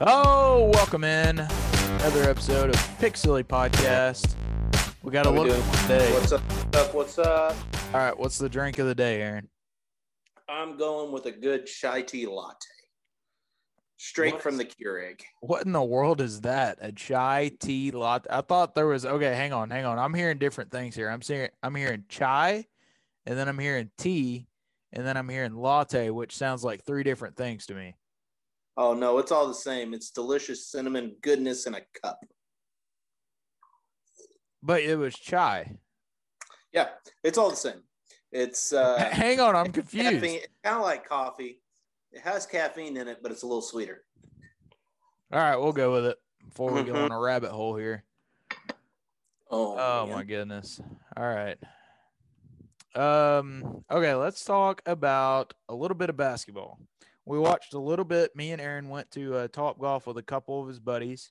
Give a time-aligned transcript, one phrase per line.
[0.00, 4.36] Oh, welcome in another episode of Pig Silly Podcast.
[5.02, 5.48] We got a look
[5.82, 6.12] today.
[6.12, 6.42] What's up?
[6.76, 6.94] up?
[6.94, 7.56] What's up?
[7.92, 9.48] All right, what's the drink of the day, Aaron?
[10.48, 12.54] I'm going with a good chai tea latte,
[13.96, 15.20] straight What from the Keurig.
[15.40, 16.78] What in the world is that?
[16.80, 18.30] A chai tea latte?
[18.30, 19.34] I thought there was okay.
[19.34, 19.98] Hang on, hang on.
[19.98, 21.10] I'm hearing different things here.
[21.10, 22.66] I'm seeing I'm hearing chai,
[23.26, 24.46] and then I'm hearing tea,
[24.92, 27.96] and then I'm hearing latte, which sounds like three different things to me.
[28.80, 29.92] Oh no, it's all the same.
[29.92, 32.20] It's delicious cinnamon goodness in a cup.
[34.62, 35.76] But it was chai.
[36.72, 36.90] Yeah,
[37.24, 37.82] it's all the same.
[38.30, 40.20] It's uh, hang on, I'm confused.
[40.20, 40.36] caffeine.
[40.36, 41.60] It's kind of like coffee.
[42.12, 44.04] It has caffeine in it, but it's a little sweeter.
[45.32, 46.18] All right, we'll go with it
[46.48, 47.04] before we go Mhm.
[47.06, 48.04] on a rabbit hole here.
[49.50, 50.14] Oh, Oh man.
[50.14, 50.80] my goodness.
[51.16, 51.58] All right.
[52.94, 56.78] Um okay, let's talk about a little bit of basketball.
[57.28, 58.34] We watched a little bit.
[58.34, 61.30] Me and Aaron went to uh, Top Golf with a couple of his buddies.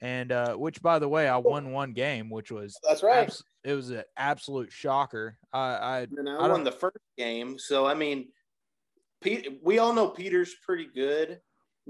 [0.00, 3.28] And uh which by the way, I won one game, which was That's right.
[3.28, 5.38] abs- it was an absolute shocker.
[5.52, 8.28] I I I, I won the first game, so I mean,
[9.22, 9.60] Pete.
[9.62, 11.40] We all know Peter's pretty good.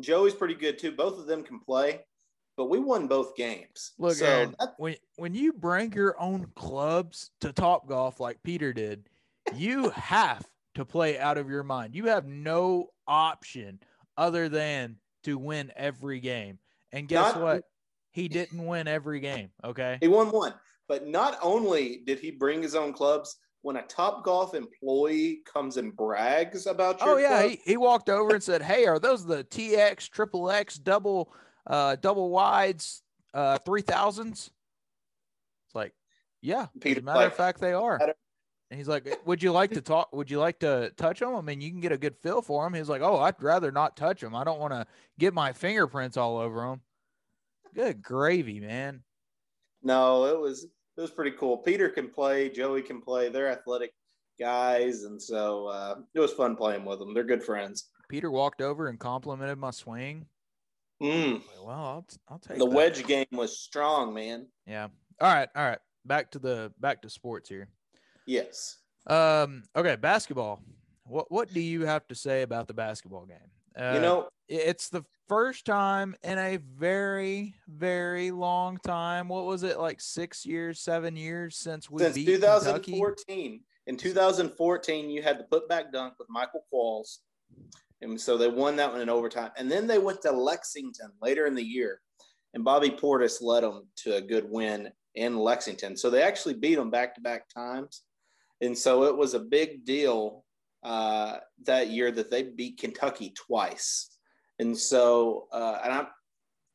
[0.00, 0.92] Joey's pretty good too.
[0.92, 2.00] Both of them can play,
[2.56, 3.92] but we won both games.
[3.98, 8.74] look so Aaron, when when you bring your own clubs to Top Golf like Peter
[8.74, 9.08] did,
[9.54, 11.94] you have to play out of your mind.
[11.94, 13.80] You have no option
[14.16, 16.58] other than to win every game.
[16.92, 17.64] And guess Not- what?
[18.10, 19.50] He didn't win every game.
[19.64, 19.98] Okay.
[20.00, 20.54] he won one.
[20.86, 25.78] But not only did he bring his own clubs, when a Top Golf employee comes
[25.78, 28.98] and brags about your Oh yeah, club, he, he walked over and said, "Hey, are
[28.98, 31.32] those the TX triple X double
[31.66, 33.02] uh double wides
[33.32, 34.50] uh 3000s?"
[35.66, 35.94] It's like,
[36.42, 38.14] "Yeah, as a matter like, of fact they are." "Matter-
[38.74, 41.36] And he's like, "Would you like to talk would you like to touch them?
[41.36, 43.70] I mean, you can get a good feel for them." He's like, "Oh, I'd rather
[43.70, 44.34] not touch them.
[44.34, 44.84] I don't want to
[45.16, 46.80] get my fingerprints all over them."
[47.72, 49.04] Good gravy, man.
[49.84, 51.58] no, it was it was pretty cool.
[51.58, 53.28] Peter can play, Joey can play.
[53.28, 53.92] They're athletic
[54.40, 57.14] guys, and so uh, it was fun playing with them.
[57.14, 57.90] They're good friends.
[58.08, 60.26] Peter walked over and complimented my swing.
[61.00, 61.42] Mm.
[61.62, 62.74] Well, I'll, I'll take The that.
[62.74, 64.48] wedge game was strong, man.
[64.66, 64.88] Yeah.
[65.20, 65.78] All right, all right.
[66.04, 67.68] Back to the back to sports here.
[68.26, 68.78] Yes.
[69.06, 69.62] Um.
[69.76, 70.62] Okay, basketball.
[71.04, 73.50] What What do you have to say about the basketball game?
[73.76, 79.28] Uh, you know, it's the first time in a very, very long time.
[79.28, 80.00] What was it like?
[80.00, 82.92] Six years, seven years since we since beat Kentucky?
[82.92, 87.18] 2014, in 2014, you had the putback dunk with Michael Qualls.
[88.02, 89.50] And so they won that one in overtime.
[89.56, 92.00] And then they went to Lexington later in the year.
[92.52, 95.96] And Bobby Portis led them to a good win in Lexington.
[95.96, 98.02] So they actually beat them back to back times.
[98.64, 100.44] And so it was a big deal
[100.82, 104.16] uh, that year that they beat Kentucky twice.
[104.58, 106.06] And so, uh, and I'm,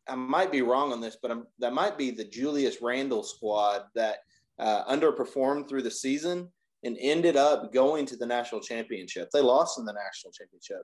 [0.08, 3.84] I might be wrong on this, but I'm, that might be the Julius Randle squad
[3.96, 4.18] that
[4.58, 6.50] uh, underperformed through the season
[6.84, 9.30] and ended up going to the national championship.
[9.32, 10.84] They lost in the national championship,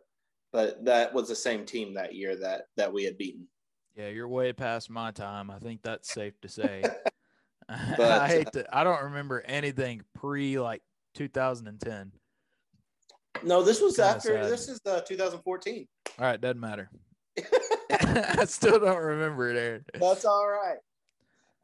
[0.54, 3.48] but that was the same team that year that that we had beaten.
[3.96, 5.50] Yeah, you're way past my time.
[5.50, 6.84] I think that's safe to say.
[7.70, 8.66] I hate to.
[8.76, 10.84] I don't remember anything pre like
[11.16, 12.12] 2010.
[13.44, 14.34] No, this was Kinda after.
[14.44, 14.52] sad.
[14.52, 15.88] This is uh, 2014.
[16.20, 16.90] All right, doesn't matter.
[17.92, 19.86] I still don't remember it, Aaron.
[20.00, 20.78] That's all right.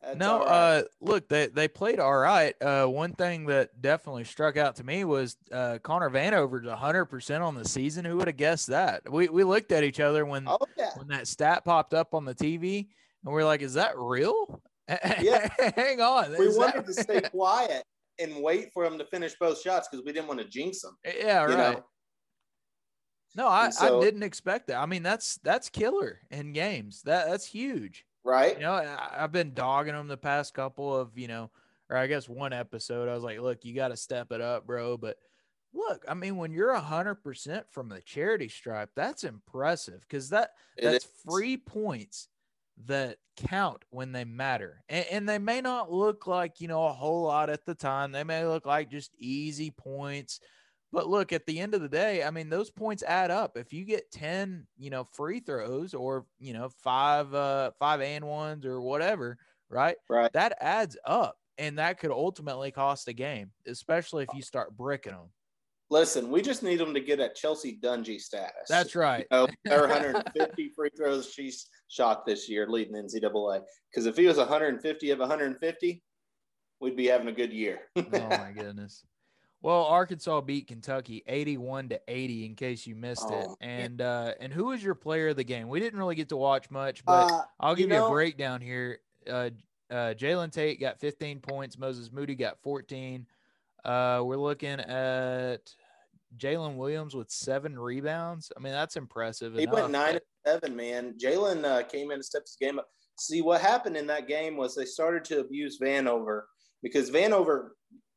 [0.04, 0.50] That's no, all right.
[0.80, 2.56] uh, look, they they played all right.
[2.62, 7.44] Uh, one thing that definitely struck out to me was uh, Connor Vanover's hundred percent
[7.44, 8.04] on the season.
[8.04, 9.10] Who would have guessed that?
[9.10, 12.26] We we looked at each other when oh yeah, when that stat popped up on
[12.26, 12.88] the TV,
[13.24, 14.62] and we are like, "Is that real?"
[15.22, 15.48] Yeah.
[15.76, 16.32] hang on.
[16.38, 17.84] we is that wanted to stay quiet
[18.20, 20.98] and wait for him to finish both shots because we didn't want to jinx him.
[21.06, 21.74] Eh, yeah, you right.
[21.76, 21.86] know?
[23.36, 24.78] No, I, so- I didn't expect that.
[24.78, 27.02] I mean, that's that's killer in games.
[27.04, 28.06] That that's huge.
[28.24, 28.56] Right?
[28.56, 31.50] You know, I, I've been dogging him the past couple of, you know,
[31.90, 33.10] or I guess one episode.
[33.10, 34.98] I was like, look, you got to step it up, bro.
[34.98, 35.18] But
[35.74, 40.30] look, I mean, when you're a hundred percent from the charity stripe, that's impressive because
[40.30, 42.28] that that's free points
[42.86, 44.84] that count when they matter.
[44.90, 48.12] And, and they may not look like, you know, a whole lot at the time.
[48.12, 50.40] They may look like just easy points.
[50.92, 53.56] But look, at the end of the day, I mean, those points add up.
[53.56, 58.26] If you get 10, you know, free throws or, you know, five, uh, five and
[58.26, 59.38] ones or whatever,
[59.70, 59.96] right?
[60.10, 60.32] Right.
[60.34, 61.38] That adds up.
[61.58, 65.30] And that could ultimately cost a game, especially if you start bricking them.
[65.92, 68.70] Listen, we just need him to get a Chelsea Dungee status.
[68.70, 69.28] That's right.
[69.30, 73.62] You know, there are 150 free throws she's shot this year, leading NCAA.
[73.92, 76.04] Because if he was 150 of 150,
[76.80, 77.80] we'd be having a good year.
[77.98, 79.04] oh my goodness.
[79.62, 83.46] Well, Arkansas beat Kentucky 81 to 80 in case you missed it.
[83.48, 85.68] Oh, And uh and who was your player of the game?
[85.68, 88.62] We didn't really get to watch much, but Uh, I'll give you, know- a breakdown
[88.62, 89.02] here.
[89.30, 89.50] Uh
[89.92, 93.28] uh Jalen Tate got 15 points, Moses Moody got 14.
[93.84, 95.76] Uh we're looking at
[96.38, 98.52] Jalen Williams with seven rebounds.
[98.56, 99.54] I mean, that's impressive.
[99.54, 101.16] He enough, went nine and seven, man.
[101.22, 102.88] Jalen uh, came in and stepped his game up.
[103.20, 106.44] See what happened in that game was they started to abuse Vanover
[106.82, 107.70] because Vanover,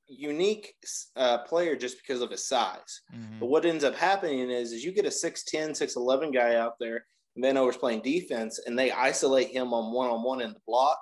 [0.07, 0.75] unique
[1.17, 3.03] uh, player just because of his size.
[3.13, 3.41] Mhm.
[3.41, 7.05] But what ends up happening is, is you get a 6'10, 6'11 guy out there,
[7.35, 10.99] and Vanover's playing defense, and they isolate him on one on one in the block.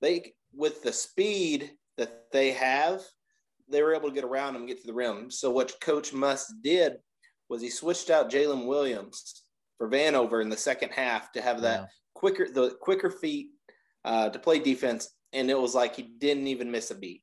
[0.00, 3.02] They, with the speed that they have,
[3.70, 5.30] they were able to get around him, get to the rim.
[5.30, 6.94] So what Coach Muss did
[7.48, 9.44] was he switched out Jalen Williams
[9.78, 13.48] for Vanover in the second half to have that quicker, the quicker feet
[14.04, 17.22] uh, to play defense, and it was like he didn't even miss a beat.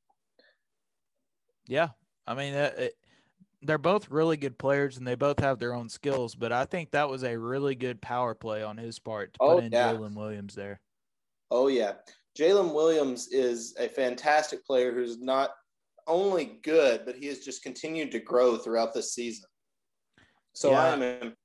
[1.67, 1.89] Yeah,
[2.27, 2.93] I mean, uh, it,
[3.61, 6.35] they're both really good players, and they both have their own skills.
[6.35, 9.55] But I think that was a really good power play on his part to Oh,
[9.55, 9.93] put in yeah.
[9.93, 10.79] Jalen Williams there.
[11.51, 11.93] Oh yeah,
[12.37, 15.51] Jalen Williams is a fantastic player who's not
[16.07, 19.45] only good, but he has just continued to grow throughout this season.
[20.53, 21.35] So I am, im-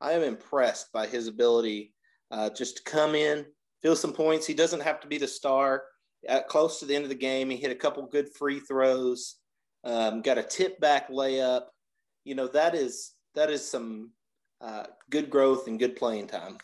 [0.00, 1.94] I am impressed by his ability
[2.30, 3.44] uh, just to come in,
[3.82, 4.46] feel some points.
[4.46, 5.84] He doesn't have to be the star.
[6.28, 9.36] At close to the end of the game, he hit a couple good free throws,
[9.84, 11.64] um, got a tip back layup.
[12.24, 14.12] You know that is that is some
[14.60, 16.58] uh, good growth and good playing time.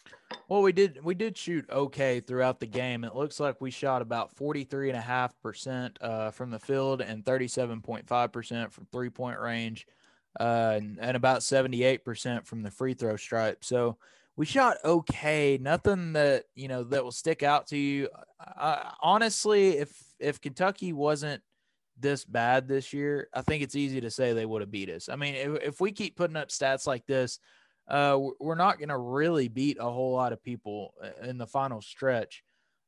[0.48, 3.04] Well, we did we did shoot okay throughout the game.
[3.04, 9.10] It looks like we shot about 43.5% uh, from the field and 37.5% from three
[9.10, 9.86] point range
[10.38, 13.64] uh, and, and about 78% from the free throw stripe.
[13.64, 13.98] So
[14.36, 15.58] we shot okay.
[15.60, 18.08] Nothing that, you know, that will stick out to you.
[18.56, 19.90] Uh, honestly, if
[20.20, 21.42] if Kentucky wasn't
[21.98, 25.08] this bad this year, I think it's easy to say they would have beat us.
[25.08, 27.40] I mean, if, if we keep putting up stats like this,
[27.88, 31.80] uh, we're- not going to really beat a whole lot of people in the final
[31.80, 32.42] stretch.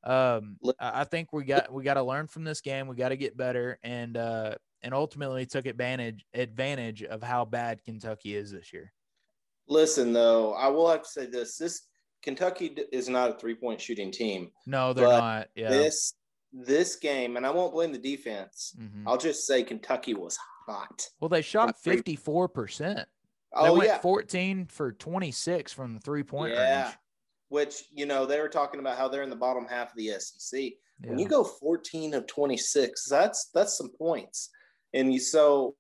[0.05, 2.87] Um, I think we got we got to learn from this game.
[2.87, 7.85] We got to get better, and uh, and ultimately took advantage advantage of how bad
[7.85, 8.93] Kentucky is this year.
[9.69, 11.83] Listen, though, I will have to say this: this
[12.23, 14.51] Kentucky is not a three-point shooting team.
[14.67, 15.49] No, they're not.
[15.55, 15.69] Yeah.
[15.69, 16.15] This
[16.53, 18.75] this game, and I won't blame the defense.
[18.81, 19.05] Mhm.
[19.07, 21.07] I'll just say Kentucky was hot.
[21.21, 23.07] Well, they shot three- fifty four percent.
[23.55, 26.85] They Oh went yeah, fourteen for twenty six from the three point yeah.
[26.85, 26.95] range.
[27.49, 30.13] Which you know they were talking about how they're in the bottom half of the
[30.19, 30.73] SEC.
[31.03, 34.51] When you go 14 of 26, that's that's some points.
[34.93, 35.77] And you so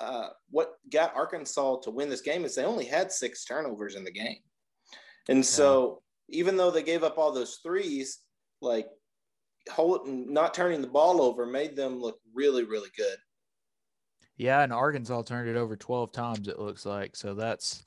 [0.00, 4.04] uh, what got Arkansas to win this game is they only had six turnovers in
[4.04, 4.38] the game.
[5.28, 8.18] And so even though they gave up all those threes,
[8.60, 8.88] like
[9.70, 13.16] hold, not turning the ball over made them look really, really good.
[14.38, 17.16] Yeah, and Arkansas turned it over 12 times, it looks like.
[17.16, 17.82] So that's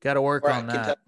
[0.00, 0.74] got to work Right, on that.
[0.74, 1.00] Kentucky-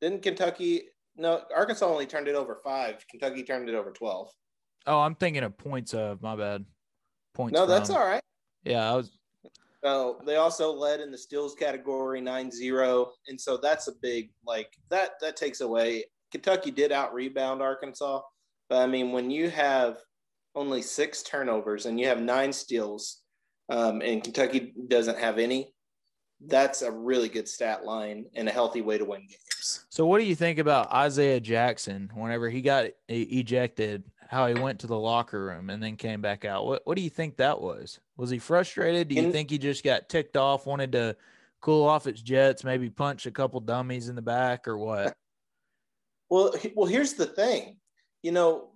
[0.00, 0.82] Didn't Kentucky?
[1.16, 3.04] No, Arkansas only turned it over five.
[3.08, 4.30] Kentucky turned it over 12.
[4.88, 6.64] Oh, I'm thinking of points of my bad.
[7.34, 7.54] Points.
[7.54, 7.96] No, that's from.
[7.98, 8.22] all right.
[8.64, 9.16] Yeah, I was.
[9.84, 13.06] So they also led in the steals category 9-0.
[13.28, 16.04] And so that's a big like that that takes away.
[16.32, 18.20] Kentucky did out rebound Arkansas.
[18.68, 19.98] But I mean, when you have
[20.56, 23.20] only six turnovers and you have nine steals,
[23.68, 25.72] um, and Kentucky doesn't have any,
[26.46, 29.86] that's a really good stat line and a healthy way to win games.
[29.90, 34.02] So, what do you think about Isaiah Jackson whenever he got ejected?
[34.28, 36.66] How he went to the locker room and then came back out.
[36.66, 38.00] What What do you think that was?
[38.16, 39.06] Was he frustrated?
[39.06, 41.16] Do you In- think he just got ticked off, wanted to
[41.60, 45.14] cool off its jets, maybe punch a couple dummies in the back, or what?
[46.28, 47.76] Well, well, here's the thing.
[48.22, 48.70] You know,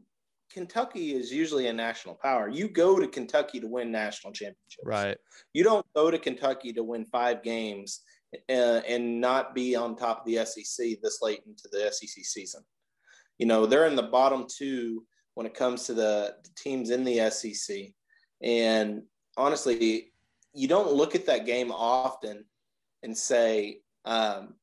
[0.51, 2.49] Kentucky is usually a national power.
[2.49, 4.85] You go to Kentucky to win national championships.
[4.85, 5.17] Right.
[5.53, 8.01] You don't go to Kentucky to win five games
[8.49, 12.63] uh, and not be on top of the SEC this late into the SEC season.
[13.39, 15.05] You know, they're in the bottom two
[15.35, 17.87] when it comes to the, the teams in the SEC.
[18.43, 19.03] And
[19.37, 20.13] honestly,
[20.53, 22.45] you don't look at that game often
[23.03, 24.55] and say, um,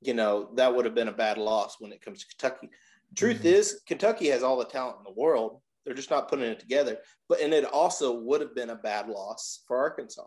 [0.00, 2.70] you know, that would have been a bad loss when it comes to Kentucky.
[3.14, 3.44] Truth Mhm.
[3.44, 5.62] is, Kentucky has all the talent in the world.
[5.84, 7.02] They're just not putting it together.
[7.28, 10.26] But and it also would have been a bad loss for Arkansas.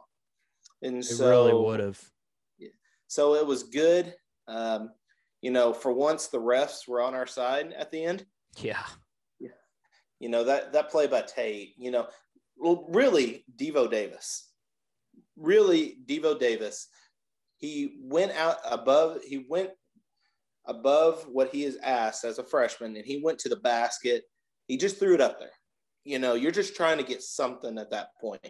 [0.81, 2.01] And It so really would have.
[2.57, 2.69] Yeah.
[3.07, 4.15] So it was good.
[4.47, 4.93] Um,
[5.41, 8.25] you know, for once the refs were on our side at the end.
[8.57, 8.85] Yeah.
[10.19, 12.09] You know, that that play by Tate, you know,
[12.55, 14.51] well, really Devo Davis.
[15.35, 16.87] Really Devo Davis.
[17.57, 19.71] He went out above, he went
[20.67, 24.23] above what he is asked as a freshman, and he went to the basket.
[24.67, 25.51] He just threw it up there.
[26.03, 28.41] you know, you're just trying to get something at that point.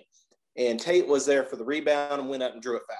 [0.57, 2.97] And Tate was there for the rebound and went up and drew a foul.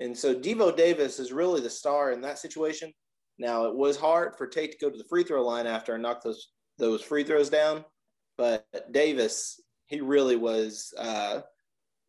[0.00, 2.92] And so Devo Davis is really the star in that situation.
[3.38, 5.98] Now it was hard for Tate to go to the free throw line after I
[5.98, 6.48] knocked those
[6.78, 7.84] those free throws down,
[8.36, 11.40] but Davis he really was uh,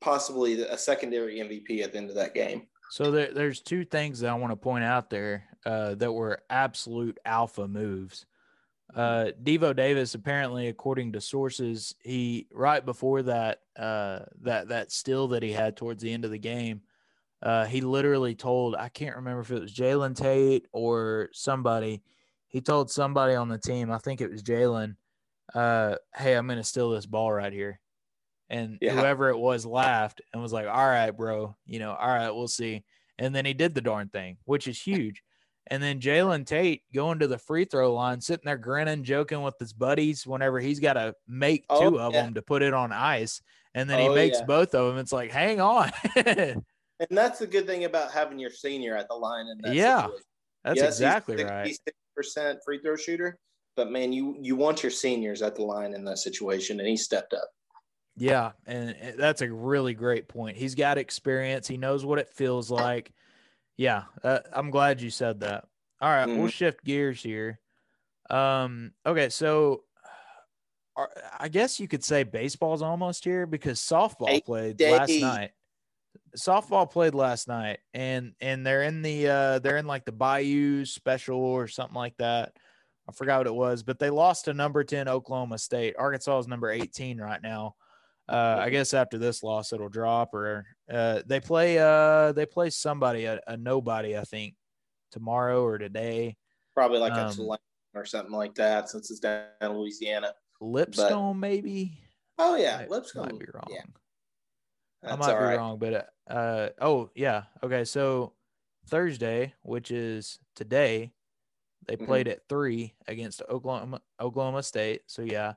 [0.02, 2.68] possibly a secondary MVP at the end of that game.
[2.92, 6.42] So there, there's two things that I want to point out there uh, that were
[6.50, 8.26] absolute alpha moves.
[8.96, 15.28] Uh, Devo Davis apparently, according to sources, he right before that uh, that that still
[15.30, 16.82] that he had towards the end of the game,
[17.44, 22.02] uh, he literally told I can't remember if it was Jalen Tate or somebody.
[22.48, 24.96] He told somebody on the team, I think it was Jalen,
[25.54, 27.80] uh, "Hey, I'm going to steal this ball right here."
[28.50, 28.94] And yeah.
[28.94, 32.48] whoever it was laughed and was like, "All right, bro, you know, all right, we'll
[32.48, 32.84] see."
[33.20, 35.22] And then he did the darn thing, which is huge.
[35.70, 39.56] And then Jalen Tate going to the free throw line, sitting there grinning, joking with
[39.60, 42.24] his buddies whenever he's got to make oh, two of yeah.
[42.24, 43.42] them to put it on ice.
[43.76, 44.46] And then oh, he makes yeah.
[44.46, 44.98] both of them.
[44.98, 45.92] It's like, hang on.
[46.16, 46.64] and
[47.12, 49.46] that's the good thing about having your senior at the line.
[49.48, 50.24] In that yeah, situation.
[50.64, 51.78] that's yes, exactly right.
[52.16, 53.38] Percent free throw shooter,
[53.78, 56.98] but man, you you want your seniors at the line in that situation, and he
[56.98, 57.48] stepped up.
[58.18, 60.58] Yeah, and that's a really great point.
[60.58, 61.66] He's got experience.
[61.66, 63.14] He knows what it feels like.
[63.80, 65.64] Yeah, uh, I'm glad you said that.
[66.02, 66.38] All right, mm-hmm.
[66.38, 67.62] we'll shift gears here.
[68.30, 69.84] Um, okay, so
[71.40, 75.00] I guess you could say baseball's almost here because softball Eight played days.
[75.00, 75.52] last night.
[76.38, 80.84] Softball played last night, and and they're in the uh, they're in like the Bayou
[80.84, 82.52] Special or something like that.
[83.08, 85.96] I forgot what it was, but they lost to number ten Oklahoma State.
[85.98, 87.76] Arkansas is number eighteen right now.
[88.30, 90.34] Uh, I guess after this loss, it'll drop.
[90.34, 94.56] Or uh, they play uh, they play somebody a, a, nobody, I think,
[95.12, 96.38] tomorrow or today.
[96.76, 97.58] Probably like um, a
[97.96, 100.34] or something like that, since it's down in Louisiana.
[100.62, 102.00] Lipscomb, but, maybe.
[102.38, 103.66] Oh yeah, I, Lipscomb might be wrong.
[103.70, 103.82] Yeah.
[105.04, 105.58] I might be right.
[105.58, 107.86] wrong, but uh, oh yeah, okay.
[107.86, 108.34] So
[108.88, 111.14] Thursday, which is today,
[111.88, 112.06] they mm-hmm.
[112.06, 115.02] played at three against Oklahoma Oklahoma State.
[115.08, 115.54] So yeah,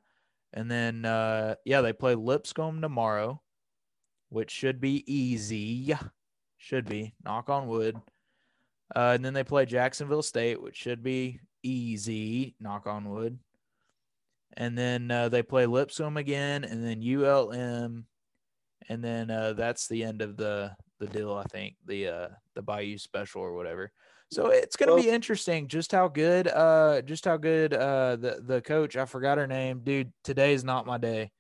[0.53, 3.41] and then, uh, yeah, they play Lipscomb tomorrow,
[4.29, 5.95] which should be easy.
[6.59, 7.97] Should be, knock on wood.
[8.95, 13.39] Uh, and then they play Jacksonville State, which should be easy, knock on wood.
[14.57, 18.05] And then uh, they play Lipscomb again, and then ULM,
[18.89, 21.35] and then uh, that's the end of the the deal.
[21.35, 23.93] I think the uh, the Bayou Special or whatever.
[24.33, 28.17] So it's going to well, be interesting just how good uh just how good uh
[28.17, 31.31] the the coach I forgot her name dude today's not my day.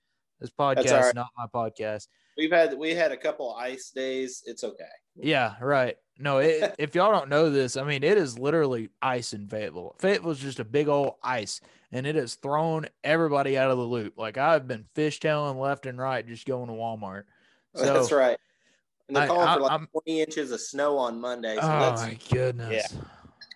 [0.41, 1.15] This podcast right.
[1.15, 2.09] not my podcast.
[2.37, 4.43] We've had we had a couple ice days.
[4.45, 4.85] It's okay.
[5.17, 5.97] Yeah, right.
[6.19, 9.97] No, it, if y'all don't know this, I mean it is literally ice in Fayetteville.
[9.99, 13.85] Fayetteville is just a big old ice and it has thrown everybody out of the
[13.85, 14.19] loop.
[14.19, 17.25] Like I've been fishtailing left and right just going to Walmart.
[17.75, 18.37] So, That's right.
[19.09, 21.57] And they're calling I, for like I'm, 20 inches of snow on Monday.
[21.57, 22.93] So oh my goodness.
[22.93, 23.01] Yeah.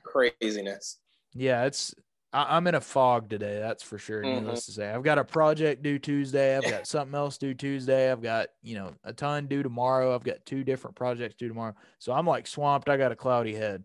[0.05, 0.99] Craziness.
[1.35, 1.95] Yeah, it's
[2.37, 4.23] I, am in a fog today, that's for sure.
[4.23, 4.45] Mm-hmm.
[4.45, 4.91] Needless to say.
[4.91, 6.57] I've got a project due Tuesday.
[6.57, 8.12] I've got something else due Tuesday.
[8.12, 10.15] I've got, you know, a ton due tomorrow.
[10.15, 11.75] I've got two different projects due tomorrow.
[11.99, 12.91] So I'm like swamped.
[12.91, 13.85] I got a cloudy head.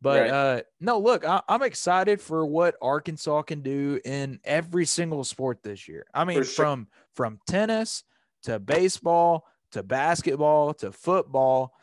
[0.00, 0.30] But right.
[0.30, 5.64] uh no, look, I, am excited for what Arkansas can do in every single sport
[5.64, 6.06] this year.
[6.14, 6.44] I mean, sure.
[6.44, 6.86] from
[7.16, 8.04] from tennis
[8.44, 11.74] to baseball to basketball to football.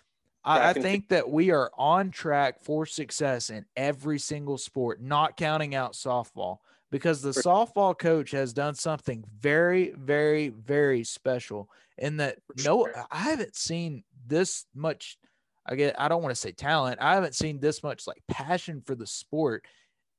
[0.44, 5.38] I, I, think that we are on track for success in every single sport, not
[5.38, 6.58] counting out softball,
[6.92, 13.18] because the softball coach has done something very, very, very special in that no, I
[13.18, 15.18] haven't seen this much.
[15.65, 17.00] I get, I don't want to say talent.
[17.01, 19.65] I haven't seen this much like passion for the sport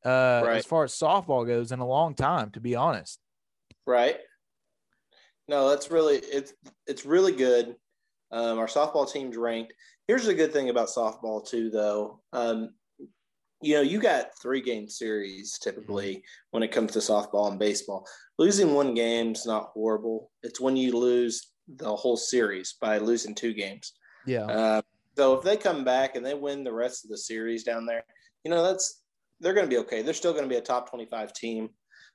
[0.04, 0.56] uh, right.
[0.56, 3.20] as far as softball goes in a long time, to be honest.
[3.87, 4.16] Right.
[5.48, 6.52] No, that's really it's
[6.86, 7.76] it's really good.
[8.32, 9.72] Um, our softball team's ranked.
[10.08, 12.20] Here's the good thing about softball too, though.
[12.32, 12.70] Um,
[13.62, 18.06] you know, you got three game series typically when it comes to softball and baseball.
[18.38, 20.30] Losing one game's not horrible.
[20.42, 23.92] It's when you lose the whole series by losing two games.
[24.26, 24.44] Yeah.
[24.44, 24.82] Uh,
[25.16, 28.04] so if they come back and they win the rest of the series down there,
[28.44, 29.02] you know that's
[29.40, 30.02] they're going to be okay.
[30.02, 31.70] They're still going to be a top twenty-five team.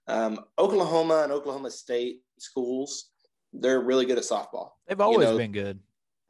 [0.07, 3.09] Um, Oklahoma and Oklahoma State schools
[3.53, 4.71] they're really good at softball.
[4.87, 5.79] They've always you know, been good.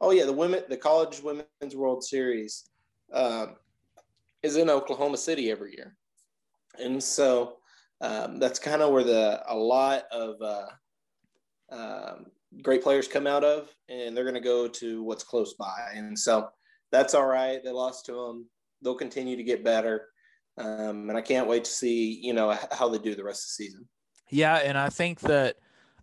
[0.00, 2.68] Oh yeah, the women, the college women's World Series
[3.12, 3.56] um,
[4.42, 5.96] is in Oklahoma City every year,
[6.78, 7.58] and so
[8.00, 10.66] um, that's kind of where the a lot of uh,
[11.70, 12.26] um,
[12.62, 16.18] great players come out of, and they're going to go to what's close by, and
[16.18, 16.48] so
[16.90, 17.62] that's all right.
[17.62, 18.46] They lost to them.
[18.82, 20.08] They'll continue to get better,
[20.58, 23.48] um, and I can't wait to see you know how they do the rest of
[23.56, 23.88] the season.
[24.30, 25.58] Yeah, and I think that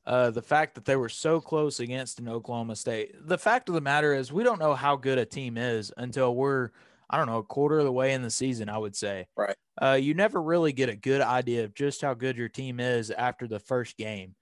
[0.09, 3.13] uh, the fact that they were so close against an Oklahoma State.
[3.27, 6.33] The fact of the matter is, we don't know how good a team is until
[6.33, 6.71] we're,
[7.11, 9.27] I don't know, a quarter of the way in the season, I would say.
[9.37, 9.55] Right.
[9.79, 13.11] Uh, you never really get a good idea of just how good your team is
[13.11, 14.33] after the first game.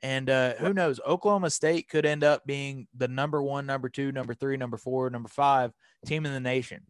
[0.00, 1.00] And uh, who knows?
[1.04, 5.10] Oklahoma State could end up being the number one, number two, number three, number four,
[5.10, 5.72] number five
[6.06, 6.82] team in the nation.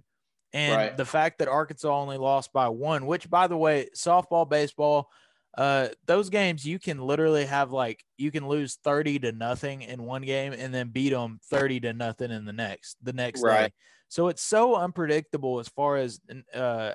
[0.53, 0.97] And Right.
[0.97, 5.09] the fact that Arkansas only lost by one, which, by the way, softball, baseball,
[5.57, 10.03] uh, those games you can literally have like you can lose thirty to nothing in
[10.03, 13.73] one game and then beat them thirty to nothing in the next the next day.
[14.09, 16.21] So it's so unpredictable as far as
[16.55, 16.93] uh,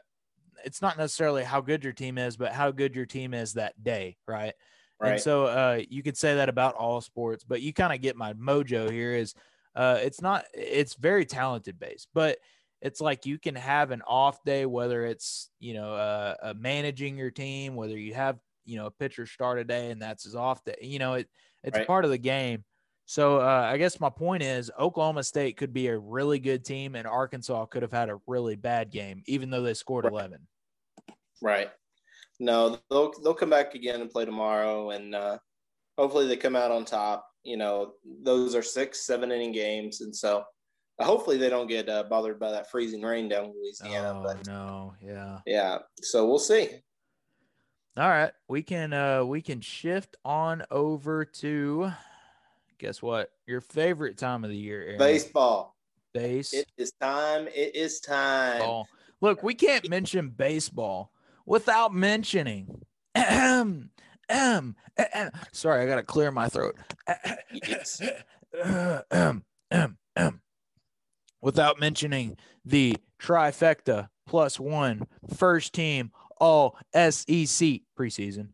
[0.64, 3.82] it's not necessarily how good your team is, but how good your team is that
[3.84, 4.54] day, right?
[5.00, 5.14] Right.
[5.14, 8.16] And so uh, you could say that about all sports, but you kind of get
[8.16, 9.34] my mojo here is
[9.76, 12.38] uh, it's not it's very talented based, but
[12.82, 17.18] it's like you can have an off day, whether it's you know uh, uh, managing
[17.18, 20.36] your team, whether you have you know a pitcher start a day and that's his
[20.36, 20.76] off day.
[20.82, 21.28] You know it
[21.64, 21.88] it's Right.
[21.88, 22.64] part of the game.
[23.06, 26.96] So uh, I guess my point is Oklahoma State could be a really good team,
[26.96, 30.14] and Arkansas could have had a really bad game, even though they scored Right.
[30.14, 30.48] eleven.
[31.42, 31.72] Right.
[32.40, 35.38] No, they'll they'll come back again and play tomorrow, and uh,
[35.98, 37.28] hopefully they come out on top.
[37.44, 40.44] You know, those are six, seven inning games, and so
[41.00, 44.20] hopefully they don't get uh, bothered by that freezing rain down in Louisiana.
[44.20, 45.40] oh but no, yeah.
[45.46, 46.70] yeah, so we'll see.
[47.98, 51.92] All right, we can uh we can shift on over to
[52.80, 53.32] guess what?
[53.46, 54.98] Your favorite time of the year, Aaron.
[54.98, 55.76] Baseball.
[56.14, 56.54] Base.
[56.54, 57.48] It is time.
[57.48, 58.84] It is time.
[59.20, 61.12] Look, we can't mention baseball
[61.46, 62.82] without mentioning.
[63.14, 63.92] Ahem,
[64.30, 64.76] ahem.
[65.52, 66.76] Sorry, I got to clear my throat.
[67.52, 68.02] Yes.
[68.58, 70.42] Ahem, ahem.
[71.42, 78.50] Without mentioning the trifecta plus one first team all SEC preseason.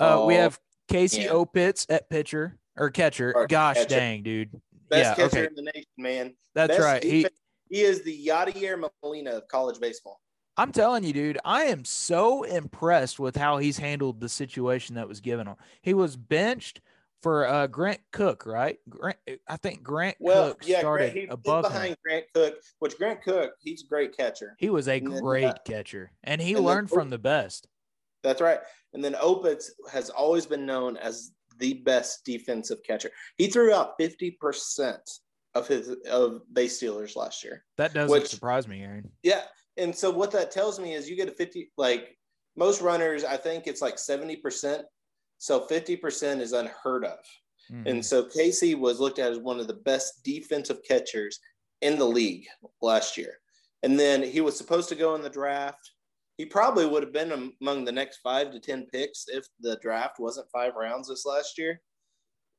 [0.00, 1.28] Uh, we Oh, have Casey yeah.
[1.30, 3.32] Opitz at pitcher or catcher.
[3.34, 3.88] Or Gosh catcher.
[3.88, 4.50] dang, dude.
[4.90, 5.46] Best yeah, catcher okay.
[5.46, 6.34] in the nation, man.
[6.54, 7.02] That's Best right.
[7.02, 7.26] He,
[7.70, 10.20] He is the Yadier Molina of college baseball.
[10.58, 15.08] I'm telling you, dude, I am so impressed with how he's handled the situation that
[15.08, 15.54] was given him.
[15.80, 16.82] He was benched
[17.22, 18.78] for uh, Grant Koch, right?
[18.88, 19.16] Grant,
[19.48, 21.72] I think Grant Well, Koch yeah, started Grant, he above above him.
[21.72, 24.56] behind Grant Koch, which Grant Koch, he's a great catcher.
[24.58, 27.18] He was a and then, great uh, catcher, and he and then learned from the
[27.18, 27.68] best.
[28.22, 28.60] That's right.
[28.92, 33.10] And then Opitz has always been known as the best defensive catcher.
[33.36, 34.96] He threw out 50%
[35.54, 37.64] of his of base stealers last year.
[37.78, 39.10] That doesn't which- surprise me, Aaron.
[39.22, 39.42] Yeah.
[39.76, 42.16] And so what that tells me is you get a 50 like
[42.56, 44.82] most runners, I think it's like 70%.
[45.42, 47.18] So 50% is unheard of.
[47.68, 47.90] Mhm.
[47.90, 51.40] And so Casey was looked at as one of the best defensive catchers
[51.80, 52.46] in the league
[52.80, 53.40] last year.
[53.82, 55.94] And then he was supposed to go in the draft.
[56.36, 60.20] He probably would have been among the next five to 10 picks if the draft
[60.20, 61.82] wasn't five rounds this last year.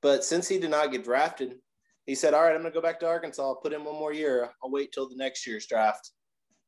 [0.01, 1.61] But since he did not get drafted,
[2.05, 3.41] he said, All right, I'm going to go back to Arkansas.
[3.41, 4.53] I'll put in one more year.
[4.61, 6.11] I'll wait till the next year's draft.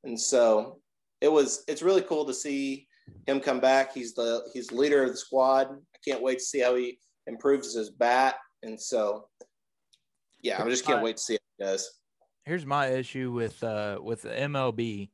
[0.05, 0.79] And so
[1.19, 2.87] it was, it's really cool to see
[3.27, 3.93] him come back.
[3.93, 5.67] He's the, he's leader of the squad.
[5.71, 8.35] I can't wait to see how he improves his bat.
[8.63, 9.27] And so,
[10.41, 11.99] yeah, I just can't wait to see how he does.
[12.45, 15.09] Here's my issue with uh with the MLB.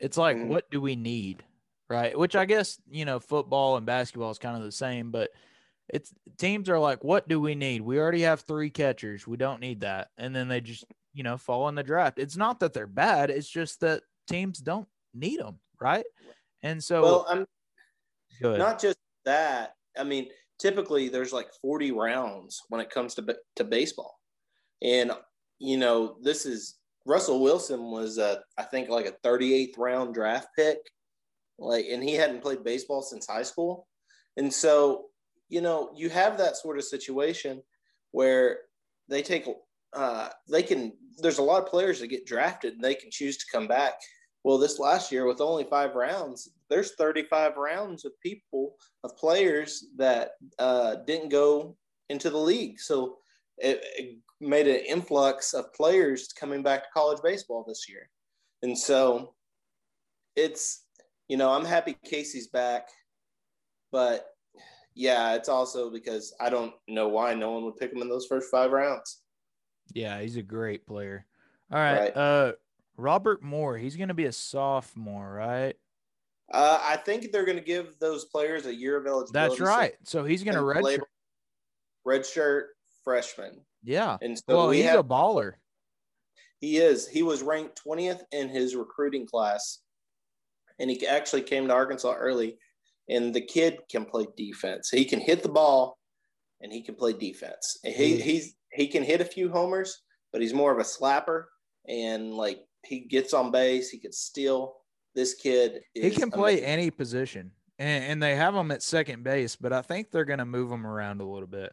[0.00, 0.48] It's like, Mhm.
[0.48, 1.44] what do we need,
[1.88, 2.18] right?
[2.18, 5.30] Which I guess you know, football and basketball is kind of the same, but
[5.88, 7.82] it's teams are like, what do we need?
[7.82, 9.26] We already have three catchers.
[9.26, 12.18] We don't need that, and then they just you know fall in the draft.
[12.18, 13.30] It's not that they're bad.
[13.30, 16.06] It's just that teams don't need them, right?
[16.62, 17.46] And so, Well, I'm
[18.40, 18.58] good.
[18.58, 19.74] not just that.
[19.98, 24.18] I mean, typically there's like 40 rounds when it comes to to baseball,
[24.82, 25.12] and
[25.58, 30.48] you know this is Russell Wilson was a I think like a 38th round draft
[30.56, 30.78] pick,
[31.58, 33.88] like, and he hadn't played baseball since high school,
[34.36, 35.06] and so
[35.48, 37.62] you know you have that sort of situation
[38.12, 38.60] where
[39.08, 39.46] they take
[39.92, 40.92] uh, they can.
[41.18, 43.94] There's a lot of players that get drafted and they can choose to come back.
[44.44, 49.86] Well, this last year with only five rounds, there's 35 rounds of people of players
[49.96, 51.76] that uh, didn't go
[52.08, 52.80] into the league.
[52.80, 53.18] So
[53.58, 58.08] it, it made an influx of players coming back to college baseball this year.
[58.62, 59.34] And so
[60.34, 60.86] it's,
[61.28, 62.88] you know, I'm happy Casey's back,
[63.92, 64.26] but
[64.94, 68.26] yeah, it's also because I don't know why no one would pick him in those
[68.26, 69.20] first five rounds.
[69.94, 71.26] yeah, he's a great player.
[71.70, 72.16] All right, Right.
[72.16, 72.52] uh,
[73.02, 73.76] Robert Moore.
[73.76, 75.74] He's gonna be a sophomore, right?
[76.52, 79.56] Uh, I think they're going to give those players a year of eligibility.
[79.56, 79.94] That's right.
[80.04, 81.00] So he's gonna redshirt.
[82.06, 82.64] redshirt
[83.04, 83.62] freshman.
[83.82, 84.18] Yeah.
[84.20, 85.54] And so Well, we he's have a baller.
[86.60, 87.08] He is.
[87.08, 89.80] He was ranked 20th in his recruiting class.
[90.78, 92.58] And he actually came to Arkansas early.
[93.08, 94.90] And the kid can play defense.
[94.90, 95.98] He can hit the ball
[96.60, 97.78] and he can play defense.
[97.82, 101.44] He he's he can hit a few homers, but he's more of a slapper
[101.88, 104.76] and like he gets on base, he can steal.
[105.14, 106.68] This kid he can play amazing.
[106.68, 110.38] any position, and, and, they have him at second base, but I think they're going
[110.38, 111.70] to move him around a little bit.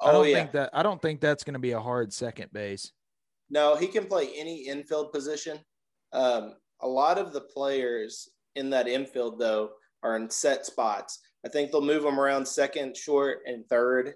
[0.00, 0.36] I oh, don't yeah.
[0.36, 2.92] think that I don't think that's going to be a hard second base.
[3.50, 5.58] No, he can play any infield position.
[6.12, 9.70] Um, a lot of the players in that infield though
[10.02, 11.20] are in set spots.
[11.44, 14.14] I think they'll move him around second, short, and third.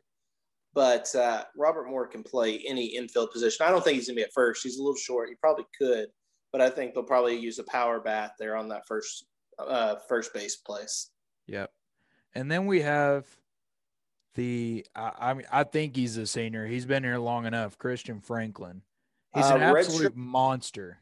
[0.74, 3.66] But uh, Robert Moore can play any infield position.
[3.66, 4.62] I don't think he's going to be at first.
[4.62, 5.28] He's a little short.
[5.28, 6.08] He probably could,
[6.52, 9.26] but I think they'll probably use a power bat there on that first
[9.58, 11.10] uh, first base place.
[11.46, 11.70] Yep.
[12.34, 13.26] And then we have
[14.34, 16.66] the I, I mean I think he's a senior.
[16.66, 17.78] He's been here long enough.
[17.78, 18.82] Christian Franklin.
[19.34, 20.98] He's uh, an absolute shirt, monster.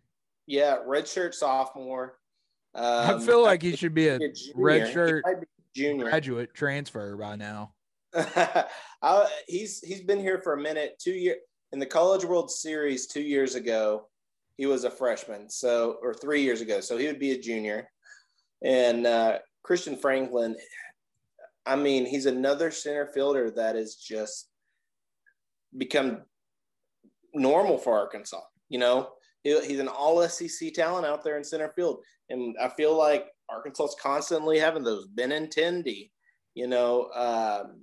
[0.46, 2.18] Yeah, redshirt sophomore.
[2.74, 4.18] Um, I feel like he should be a,
[4.54, 5.22] redshirt
[5.74, 7.72] junior graduate transfer by now.
[8.14, 10.98] I, he's he's been here for a minute.
[10.98, 11.36] Two year
[11.72, 14.08] in the College World Series two years ago,
[14.58, 15.48] he was a freshman.
[15.48, 17.88] So or three years ago, so he would be a junior.
[18.62, 20.56] And uh, Christian Franklin,
[21.64, 24.48] I mean, he's another center fielder that has just
[25.76, 26.22] become
[27.32, 28.40] normal for Arkansas.
[28.68, 29.10] You know,
[29.44, 32.02] he, he's an all SEC talent out there in center field.
[32.28, 36.10] And I feel like Arkansas is constantly having those ben Benintendi,
[36.54, 37.82] you know, um,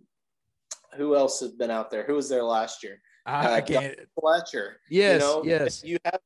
[0.98, 2.04] who else has been out there?
[2.06, 3.02] Who was there last year?
[3.26, 3.96] I uh, can't.
[4.20, 4.78] Fletcher.
[4.90, 5.84] Yes, you know, yes.
[5.84, 6.20] You have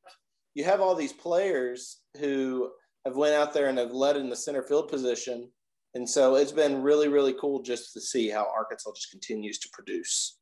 [0.54, 2.70] you have all these players who
[3.04, 5.50] have went out there and have led in the center field position,
[5.94, 9.68] and so it's been really really cool just to see how Arkansas just continues to
[9.72, 10.38] produce.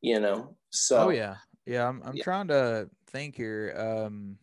[0.00, 1.88] You know, so oh yeah, yeah.
[1.88, 2.24] I'm I'm yeah.
[2.24, 3.74] trying to think here.
[3.78, 4.38] Um,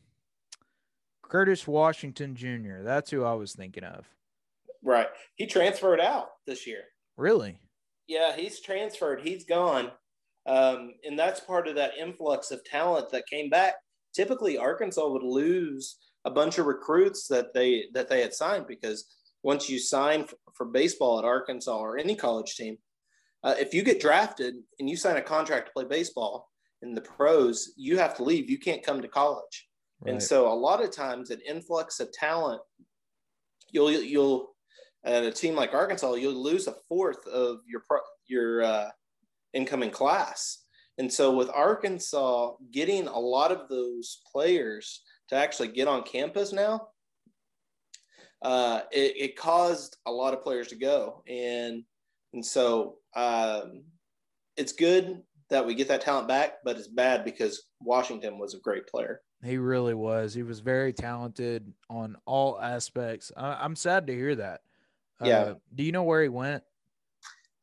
[1.30, 2.82] Curtis Washington Jr.
[2.82, 4.10] That's who I was thinking of.
[4.84, 5.08] Right.
[5.36, 6.84] He transferred out this year.
[7.18, 7.60] Really?
[8.08, 9.22] Yeah, he's transferred.
[9.22, 9.92] He's gone.
[10.46, 13.76] Um, and that's part of that influx of talent that came back.
[14.20, 19.16] Typically, Arkansas would lose a bunch of recruits that they that they had signed because
[19.44, 22.78] once you sign for, for baseball at Arkansas or any college team,
[23.46, 26.50] uh, if you get drafted and you sign a contract to play baseball
[26.82, 28.50] in the pros, you have to leave.
[28.50, 29.70] You can't come to college.
[30.02, 30.12] Right.
[30.12, 32.62] And so, a lot of times, an influx of talent,
[33.72, 34.54] you'll you'll
[35.06, 37.84] at a team like Arkansas, you'll lose a fourth of your
[38.28, 38.90] your uh,
[39.54, 40.66] incoming class.
[41.00, 46.52] And so with Arkansas getting a lot of those players to actually get on campus
[46.52, 46.90] now,
[48.42, 51.24] uh, it, it, caused a lot of players to go.
[51.28, 51.84] And
[52.34, 53.84] and so um,
[54.58, 58.60] it's good that we get that talent back, but it's bad because Washington was a
[58.60, 59.22] great player.
[59.44, 60.34] He really was.
[60.34, 63.32] He was very talented on all aspects.
[63.36, 64.62] I, am sad to hear that.
[65.24, 65.40] Yeah.
[65.40, 66.64] Uh, do you know where he went?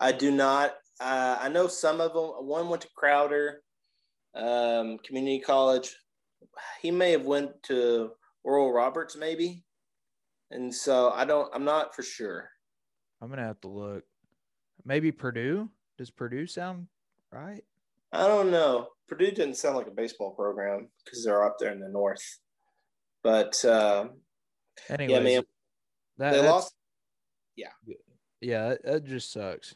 [0.00, 0.74] I do not.
[1.00, 2.46] Uh, I know some of them.
[2.46, 3.62] One went to Crowder
[4.34, 5.94] um, Community College.
[6.80, 8.10] He may have went to
[8.44, 9.64] Oral Roberts, maybe.
[10.50, 11.50] And so I don't.
[11.54, 12.48] I'm not for sure.
[13.20, 14.04] I'm gonna have to look.
[14.84, 15.68] Maybe Purdue.
[15.98, 16.86] Does Purdue sound
[17.32, 17.64] right?
[18.12, 18.88] I don't know.
[19.08, 22.22] Purdue didn't sound like a baseball program because they're up there in the north.
[23.22, 24.08] But uh,
[24.88, 25.42] anyway, yeah, man,
[26.18, 26.72] that, they lost
[27.56, 27.70] yeah.
[28.40, 29.74] Yeah, that, just sucks.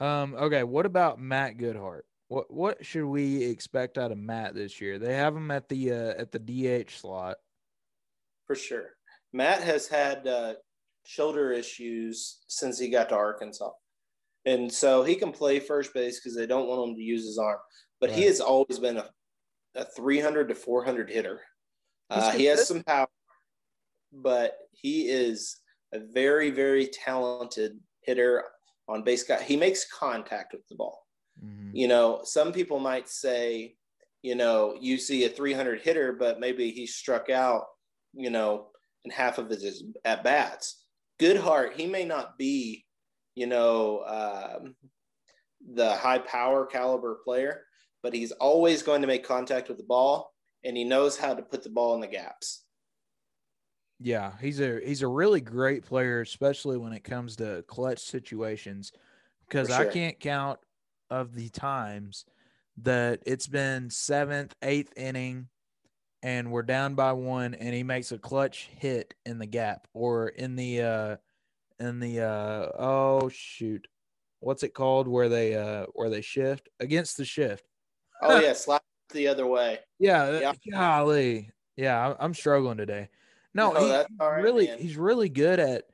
[0.00, 2.02] Um, okay, what about Matt Goodheart?
[2.28, 4.98] What what should we expect out of Matt this year?
[4.98, 7.36] They have him at the uh, at the DH slot.
[8.46, 8.90] For sure.
[9.32, 10.54] Matt has had uh,
[11.04, 13.70] shoulder issues since he got to Arkansas.
[14.44, 17.38] And so he can play first base because they don't want him to use his
[17.38, 17.58] arm.
[18.00, 18.18] But right.
[18.18, 19.10] he has always been a,
[19.74, 21.40] a 300 to 400 hitter.
[22.08, 23.08] Uh, he has some power,
[24.12, 25.56] but he is
[25.92, 28.44] a very, very talented hitter
[28.88, 29.42] on base guy.
[29.42, 31.06] He makes contact with the ball.
[31.44, 31.76] Mm-hmm.
[31.76, 33.76] You know, some people might say,
[34.22, 37.64] you know, you see a 300 hitter, but maybe he struck out,
[38.14, 38.68] you know,
[39.04, 40.84] in half of his at bats.
[41.20, 42.84] Goodheart, he may not be,
[43.34, 44.74] you know, um,
[45.74, 47.62] the high power caliber player,
[48.02, 50.32] but he's always going to make contact with the ball
[50.64, 52.64] and he knows how to put the ball in the gaps.
[53.98, 58.92] Yeah, he's a he's a really great player, especially when it comes to clutch situations.
[59.48, 59.88] Because sure.
[59.88, 60.58] I can't count
[61.08, 62.26] of the times
[62.82, 65.48] that it's been seventh, eighth inning,
[66.22, 70.28] and we're down by one, and he makes a clutch hit in the gap or
[70.28, 71.16] in the uh
[71.78, 73.86] in the uh oh shoot,
[74.40, 77.64] what's it called where they uh where they shift against the shift.
[78.20, 78.82] Oh yeah, slap
[79.12, 79.78] the other way.
[79.98, 80.52] Yeah, yeah.
[80.70, 83.08] golly, yeah, I'm struggling today.
[83.56, 84.78] No, no he right, really man.
[84.78, 85.84] he's really good at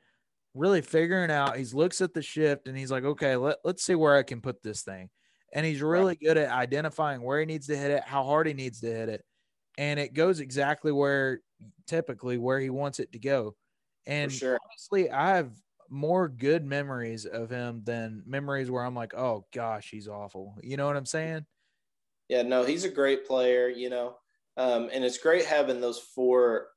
[0.53, 1.57] really figuring out.
[1.57, 4.41] He looks at the shift and he's like, okay, let, let's see where I can
[4.41, 5.09] put this thing.
[5.53, 8.53] and he's really good at identifying where he needs to hit it, how hard he
[8.53, 9.23] needs to hit it,
[9.77, 11.41] and it goes exactly where
[11.87, 13.55] typically where he wants it to go.
[14.05, 14.59] And sure.
[14.69, 15.51] honestly, I have
[15.89, 20.57] more good memories of him than memories where I'm like, oh gosh, he's awful.
[20.61, 21.45] You know what I'm saying?
[22.29, 24.15] Yeah, no, he's a great player, you know.
[24.57, 26.67] Um, and it's great having those four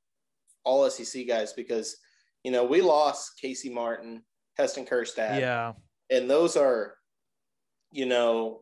[0.67, 1.97] all SEC guys because,
[2.43, 4.23] you know, we lost Casey Martin,
[4.57, 5.39] Heston Kjerstad.
[5.39, 5.73] Yeah.
[6.09, 6.95] And those are,
[7.91, 8.61] you know,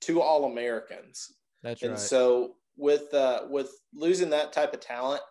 [0.00, 1.32] two all Americans.
[1.62, 1.98] That's and right.
[1.98, 5.22] And so with uh with losing that type of talent,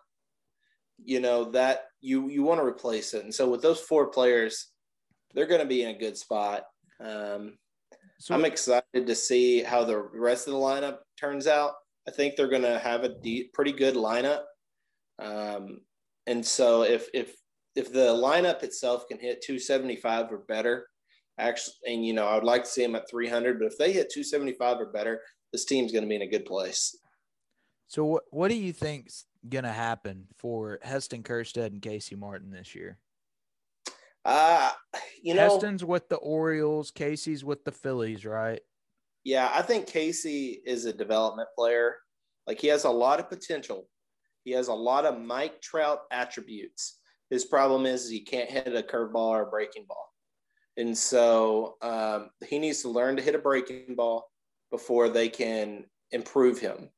[1.02, 3.24] you know, that you you want to replace it.
[3.24, 4.68] And so with those four players,
[5.34, 6.64] they're gonna be in a good spot.
[7.02, 7.54] Um
[8.20, 11.72] so, I'm excited to see how the rest of the lineup turns out.
[12.06, 14.42] I think they're going to have a deep, pretty good lineup.
[15.18, 15.80] Um,
[16.30, 17.34] and so if if
[17.74, 20.86] if the lineup itself can hit 275 or better,
[21.38, 23.58] actually, and you know, I would like to see them at 300.
[23.58, 25.20] But if they hit 275 or better,
[25.52, 26.96] this team's going to be in a good place.
[27.88, 32.50] So what what do you think's going to happen for Heston Kjerstad and Casey Martin
[32.50, 32.98] this year?
[34.24, 34.70] Uh,
[35.22, 38.60] you know, Heston's with the Orioles, Casey's with the Phillies, right?
[39.24, 41.96] Yeah, I think Casey is a development player.
[42.46, 43.88] Like he has a lot of potential.
[44.44, 46.98] He has a lot of Mike Trout attributes.
[47.30, 50.12] His problem is he can't hit a curveball or a breaking ball.
[50.76, 54.30] And so um, he needs to learn to hit a breaking ball
[54.70, 56.90] before they can improve him.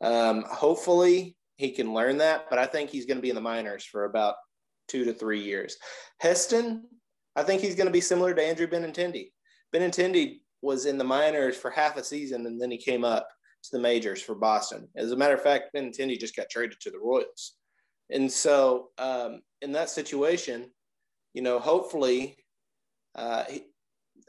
[0.00, 3.40] Um, hopefully he can learn that, but I think he's going to be in the
[3.40, 4.36] minors for about
[4.88, 5.76] two to three years.
[6.20, 6.84] Heston,
[7.36, 9.30] I think he's going to be similar to Andrew Benintendi.
[9.74, 13.28] Benintendi was in the minors for half a season and then he came up
[13.64, 14.88] to the majors for Boston.
[14.96, 17.54] As a matter of fact, Benintendi just got traded to the Royals.
[18.10, 20.70] And so um, in that situation,
[21.34, 22.36] you know, hopefully
[23.14, 23.44] uh,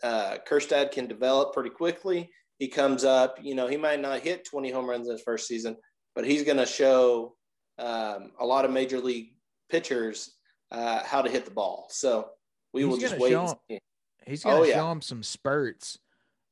[0.04, 2.30] uh, Kjerstad can develop pretty quickly.
[2.58, 5.48] He comes up, you know, he might not hit 20 home runs in his first
[5.48, 5.78] season,
[6.16, 7.36] but he's going to show
[7.78, 9.34] um, a lot of major league
[9.72, 10.36] pitchers
[10.72, 11.88] uh, how to hit the ball.
[11.90, 12.30] So
[12.74, 13.32] we he's will just wait.
[13.32, 13.80] Him,
[14.26, 14.92] he's going to oh, show yeah.
[14.92, 15.98] him some spurts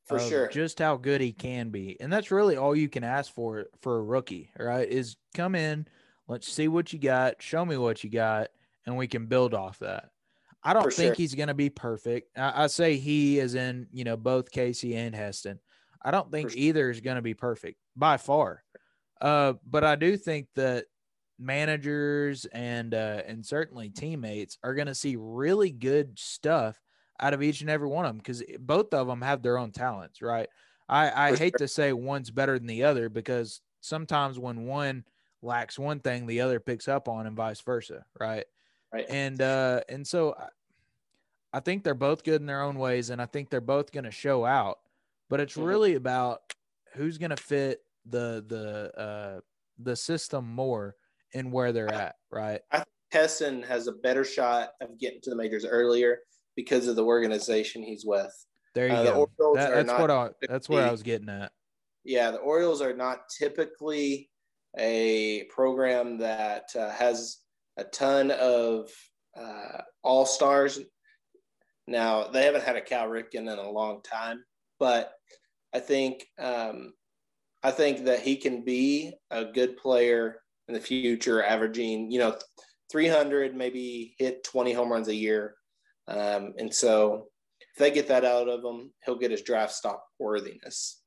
[0.08, 0.48] for sure.
[0.48, 3.98] just how good he can be and that's really all you can ask for for
[3.98, 5.86] a rookie right is come in
[6.28, 8.50] let's see what you got show me what you got
[8.88, 10.10] and we can build off that.
[10.64, 11.16] I don't for think sure.
[11.16, 12.36] he's going to be perfect.
[12.36, 15.60] I, I, say he is in you know both casey and heston.
[16.04, 18.64] I don't think either is going to be perfect by far.
[19.20, 20.86] Uh, but i do think that
[21.40, 26.80] managers and uh, and certainly teammates are going to see really good stuff
[27.20, 29.72] out of each and every one of them because both of them have their own
[29.72, 30.48] talents, right?
[30.90, 35.04] I, I hate to say one's better than the other because sometimes when one
[35.42, 38.46] lacks one thing, the other picks up on and vice versa, right?
[38.94, 39.06] Right.
[39.10, 40.36] And uh, and so
[41.52, 44.06] I think they're both good in their own ways, and I think they're both going
[44.06, 44.80] to show out.
[45.30, 45.64] But it's mm-hmm.
[45.64, 46.54] really about
[46.94, 49.40] who's going to fit the the uh,
[49.80, 50.96] the system more
[51.34, 52.62] and where they're at, right?
[52.72, 56.20] I think Heston has a better shot of getting to the majors earlier
[56.58, 58.34] because of the organization he's with.
[58.76, 59.56] There you uh, go.
[59.56, 61.54] That, that's what I that's what I was getting at.
[62.04, 64.30] Yeah, the Orioles are not typically
[64.78, 67.38] a program that uh, has
[67.78, 68.90] a ton of
[69.40, 70.80] uh, all stars.
[71.88, 74.44] Now they haven't had a Cal Ripken in a long time,
[74.80, 75.14] but
[75.74, 76.94] I think um,
[77.64, 82.38] I think that he can be a good player in the future, averaging you know
[82.92, 85.56] 300, maybe hit 20 home runs a year.
[86.08, 87.28] Um, and so
[87.60, 91.02] if they get that out of him, he'll get his draft stock worthiness.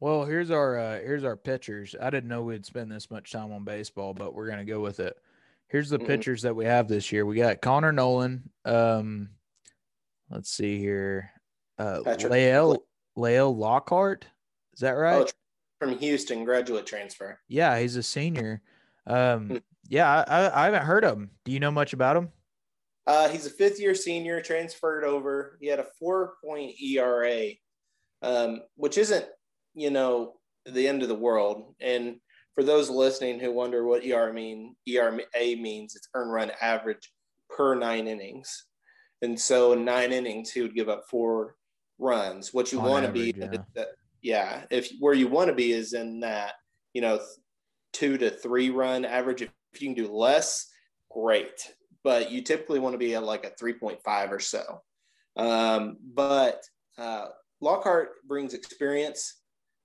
[0.00, 1.94] Well, here's our uh, here's our pitchers.
[2.00, 4.98] I didn't know we'd spend this much time on baseball, but we're gonna go with
[4.98, 5.16] it.
[5.68, 6.06] Here's the mm-hmm.
[6.06, 7.24] pitchers that we have this year.
[7.24, 8.50] We got Connor Noland.
[8.64, 9.30] Um,
[10.28, 11.30] let's see here.
[11.78, 12.84] Uh, Lael
[13.16, 14.26] Lael Lockhart.
[14.74, 15.22] Is that right?
[15.22, 17.38] Oh, from Houston, graduate transfer.
[17.48, 18.60] Yeah, he's a senior.
[19.06, 19.56] Um, hmm.
[19.88, 21.30] yeah, I, I haven't heard of him.
[21.44, 22.30] Do you know much about him?
[23.06, 25.58] Uh, he's a fifth year senior, transferred over.
[25.60, 27.50] He had a four point ERA,
[28.22, 29.26] um, which isn't,
[29.74, 30.34] you know,
[30.66, 31.74] the end of the world.
[31.80, 32.16] And
[32.54, 37.10] for those listening who wonder what ERA mean, ERA means it's earn run average
[37.50, 38.66] per nine innings.
[39.22, 41.56] And so in nine innings, he would give up four
[41.98, 42.52] runs.
[42.54, 43.84] What you want to be, yeah.
[44.20, 46.54] yeah, if where you want to be is in that,
[46.92, 47.20] you know,
[47.92, 49.42] two to three run average.
[49.42, 50.68] If you can do less,
[51.10, 51.72] great
[52.04, 54.82] but you typically want to be at like a 3.5 or so.
[55.36, 56.62] Um, but
[56.98, 57.26] uh,
[57.60, 59.40] Lockhart brings experience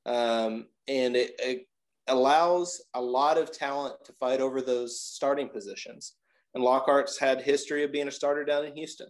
[0.06, 1.67] um, and it, it,
[2.10, 6.13] allows a lot of talent to fight over those starting positions.
[6.56, 9.10] And Lockhart's had history of being a starter down in Houston.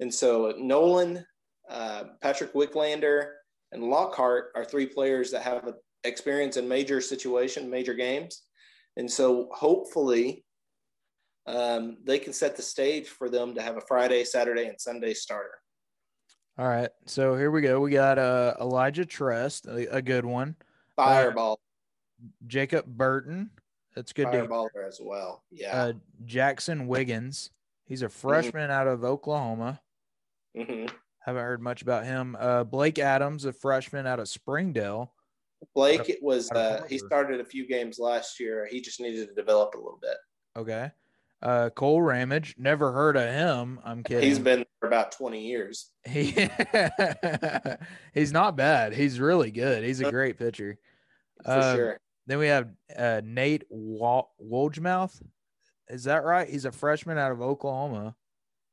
[0.00, 1.24] And so Noland,
[1.70, 3.28] uh, Patrick Wicklander,
[3.70, 5.72] and Lockhart are three players that have
[6.02, 8.42] experience in major situation, major games.
[8.96, 10.44] And so hopefully
[11.46, 15.14] um, they can set the stage for them to have a Friday, Saturday, and Sunday
[15.14, 15.58] starter.
[16.58, 16.90] All right.
[17.04, 17.80] So here we go.
[17.80, 20.56] We got uh, Elijah Trest, a, a good one.
[20.96, 21.60] Fireball.
[21.60, 23.50] Uh, Jacob Burton.
[23.94, 24.26] That's good.
[24.26, 25.44] Fireballer as well.
[25.50, 25.76] Yeah.
[25.76, 25.92] Uh,
[26.24, 27.50] Jaxon Wiggins.
[27.84, 28.72] He's a freshman mm-hmm.
[28.72, 29.80] out of Oklahoma.
[30.56, 30.86] Mm-hmm.
[31.20, 32.36] Haven't heard much about him.
[32.38, 35.12] Uh, Blake Adams, a freshman out of Springdale.
[35.74, 38.68] Blake it was uh, he started a few games last year.
[38.70, 40.16] He just needed to develop a little bit.
[40.56, 40.90] Okay.
[41.46, 43.78] Uh, Cole Ramage, never heard of him.
[43.84, 44.24] I'm kidding.
[44.24, 45.92] He's been for about 20 years.
[46.04, 46.32] He
[48.14, 48.92] he's not bad.
[48.92, 49.84] He's really good.
[49.84, 50.76] He's a great pitcher.
[51.44, 52.00] For uh, sure.
[52.26, 55.22] Then we have uh, Nate Wohlgemuth.
[55.88, 56.48] Is that right?
[56.48, 58.16] He's a freshman out of Oklahoma.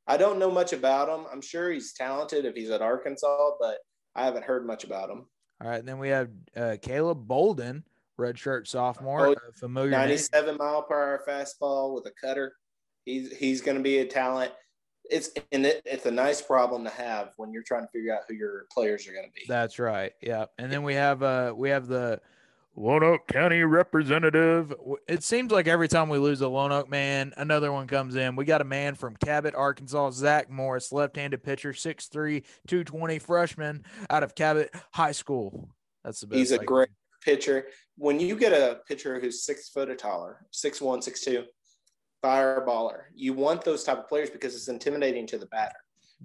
[0.08, 1.26] I don't know much about him.
[1.30, 3.78] I'm sure he's talented if he's at Arkansas, but
[4.16, 5.26] I haven't heard much about him.
[5.62, 5.86] All right.
[5.86, 7.84] Then we have uh, Caleb Bolden,
[8.18, 10.56] redshirt sophomore, oh, familiar 97 name.
[10.58, 12.54] mile per hour fastball with a cutter.
[13.04, 14.52] He's he's going to be a talent.
[15.10, 18.22] It's and it, it's a nice problem to have when you're trying to figure out
[18.28, 19.42] who your players are going to be.
[19.46, 20.12] That's right.
[20.22, 20.46] Yeah.
[20.58, 22.20] And then we have uh we have the
[22.76, 24.74] Lone Oak County representative.
[25.06, 28.34] It seems like every time we lose a Lone Oak man, another one comes in.
[28.34, 34.24] We got a man from Cabot, Arkansas, Zach Morris, left-handed pitcher, 6'3", 220 freshman out
[34.24, 35.68] of Cabot High School.
[36.02, 36.38] That's the best.
[36.38, 36.88] He's a great
[37.22, 37.66] pitcher.
[37.96, 41.44] When you get a pitcher who's six foot or taller, six one, six two,
[42.24, 45.76] fireballer, you want those type of players because it's intimidating to the batter.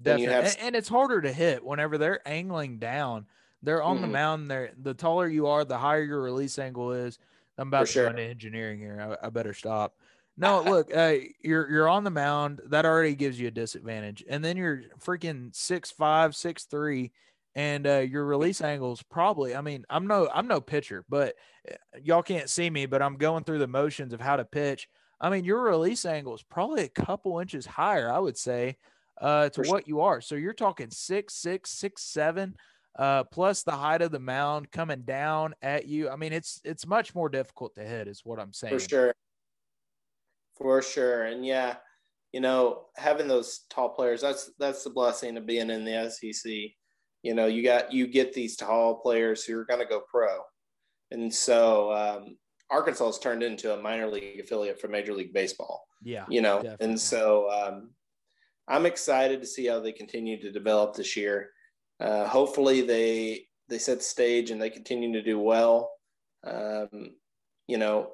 [0.01, 0.33] Definitely.
[0.33, 0.45] Have...
[0.45, 3.25] And, and it's harder to hit whenever they're angling down–
[3.61, 4.01] they're on mm-hmm.
[4.03, 4.51] the mound.
[4.51, 7.19] There, the taller you are, the higher your release angle is.
[7.57, 8.03] I'm about For to sure.
[8.05, 9.17] go into engineering here.
[9.21, 9.95] I, I better stop.
[10.37, 12.61] No, look, uh, you're you're on the mound.
[12.67, 17.11] That already gives you a disadvantage, and then you're freaking six five, six three,
[17.55, 19.55] and uh, your release angles probably.
[19.55, 21.35] I mean, I'm no I'm no pitcher, but
[21.69, 24.87] uh, y'all can't see me, but I'm going through the motions of how to pitch.
[25.21, 28.77] I mean, your release angle is probably a couple inches higher, I would say,
[29.19, 29.87] uh, to For what sure.
[29.87, 30.21] you are.
[30.21, 32.55] So you're talking six six, six seven
[32.97, 36.09] uh, plus the height of the mound coming down at you.
[36.09, 38.77] I mean, it's it's much more difficult to hit, is what I'm saying.
[38.77, 39.13] For sure.
[40.57, 41.77] For sure, and yeah,
[42.33, 46.51] you know, having those tall players that's that's the blessing of being in the SEC.
[47.23, 50.39] You know, you got you get these tall players who are going to go pro,
[51.11, 52.37] and so um,
[52.71, 55.85] Arkansas has turned into a minor league affiliate for Major League Baseball.
[56.03, 56.85] Yeah, you know, definitely.
[56.85, 57.89] and so um,
[58.67, 61.49] I'm excited to see how they continue to develop this year
[61.99, 65.91] uh, hopefully they they set the stage and they continue to do well.
[66.43, 67.15] Um,
[67.67, 68.11] you know,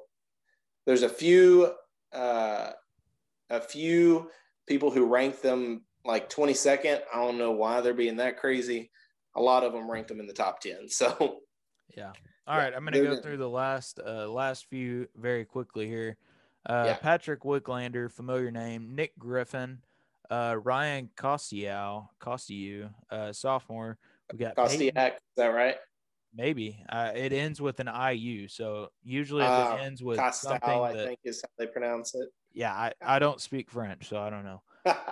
[0.84, 1.72] there's a few
[2.12, 2.70] uh,
[3.50, 4.30] a few
[4.66, 7.00] people who rank them like 22nd.
[7.12, 8.90] I don't know why they're being that crazy.
[9.36, 10.88] A lot of them ranked them in the top 10.
[10.88, 11.40] So
[11.96, 12.12] yeah.
[12.48, 16.16] All right, I'm going to go through the last uh, last few very quickly here.
[16.64, 16.94] Uh, yeah.
[16.94, 18.94] Patrick Wicklander, familiar name.
[18.94, 19.78] Nick Griffin,
[20.30, 23.98] uh, Ryan Costeiu, Costiau, uh, sophomore.
[24.32, 25.14] We got Kostiak.
[25.14, 25.76] Is that right?
[26.34, 28.46] Maybe uh, it ends with an IU.
[28.46, 31.66] So usually if it uh, ends with Costau, something that, I think is how they
[31.66, 32.28] pronounce it.
[32.52, 34.62] Yeah, I, I don't speak French, so I don't know.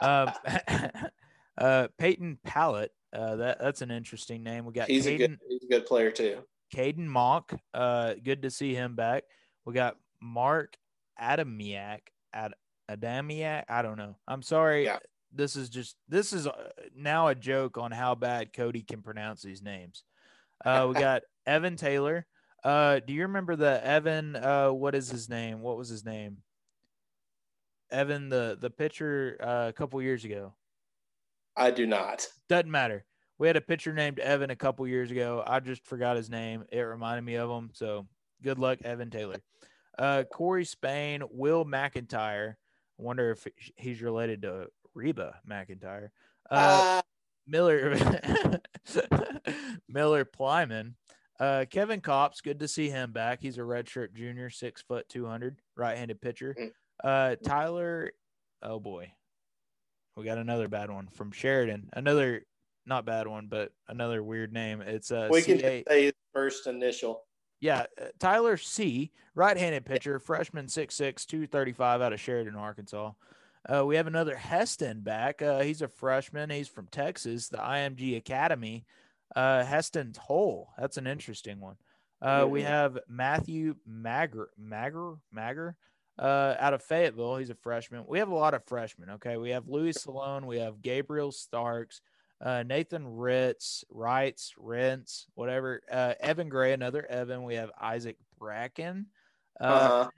[0.01, 0.33] um,
[1.59, 2.91] uh, Peyton Pallette.
[3.13, 4.65] Uh, that that's an interesting name.
[4.65, 6.39] We got he's Caden, a good he's a good player too.
[6.75, 7.59] Caden Monke.
[7.73, 9.25] Uh, good to see him back.
[9.65, 10.77] We got Mark
[11.21, 12.01] Adamiak.
[12.33, 12.53] Ad,
[12.91, 13.65] Adamiak.
[13.69, 14.17] I don't know.
[14.27, 14.85] I'm sorry.
[14.85, 14.99] Yeah.
[15.33, 19.43] This is just this is uh, now a joke on how bad Cody can pronounce
[19.43, 20.05] these names.
[20.65, 22.27] Uh, we got Evan Taylor.
[22.63, 24.37] Uh, do you remember the Evan?
[24.37, 25.61] Uh, what is his name?
[25.61, 26.39] What was his name?
[27.91, 30.55] Evan, the the pitcher uh, a couple years ago.
[31.57, 32.27] I do not.
[32.49, 33.05] Doesn't matter.
[33.39, 35.43] We had a pitcher named Evan a couple years ago.
[35.47, 36.65] I just forgot his name.
[36.71, 37.71] It reminded me of him.
[37.73, 38.07] So
[38.43, 39.37] good luck, Evan Taylor.
[39.99, 42.55] Uh, Corey Spain, Will McEntire,
[42.99, 46.11] I wonder if he's related to Reba McEntire.
[46.51, 46.55] Uh,
[46.99, 47.03] uh,
[47.47, 47.97] Miller
[49.89, 50.95] Miller Plyman.
[51.41, 53.41] Uh, Kevin Kopps, good to see him back.
[53.41, 56.55] He's a redshirt junior, six foot two hundred, right-handed pitcher.
[56.59, 56.71] Mm.
[57.03, 58.13] Uh, Tyler,
[58.63, 59.13] oh boy,
[60.17, 61.91] we got another bad one from Sheridan.
[61.93, 62.45] Another
[62.87, 64.81] not bad one, but another weird name.
[64.81, 67.23] It's uh, we can say his first initial.
[67.61, 73.13] Yeah, uh, Tyler C, right-handed pitcher, freshman, 6'6", 235 out of Sheridan, Arkansas.
[73.67, 75.41] Uh, we have another Heston back.
[75.41, 76.51] Uh, he's a freshman.
[76.51, 78.85] He's from Texas, the IMG Academy.
[79.35, 80.69] Uh, Heston's Hole.
[80.79, 81.77] That's an interesting one.
[82.21, 85.75] Uh, we have Matthew Magger, Magger, Magger,
[86.19, 87.37] uh, out of Fayetteville.
[87.37, 88.05] He's a freshman.
[88.07, 89.11] We have a lot of freshmen.
[89.11, 90.47] Okay, we have Louis Salone.
[90.47, 92.01] We have Gabriel Starks,
[92.45, 95.81] uh, Nathan Ritz, Wrights, Rents, whatever.
[95.91, 97.43] Uh, Evan Gray, another Evan.
[97.43, 99.07] We have Isaac Bracken.
[99.61, 100.11] Uh, Uh-huh.